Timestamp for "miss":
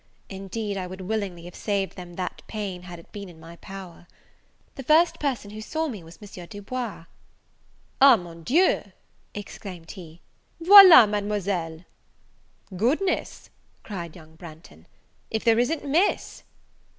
15.85-16.41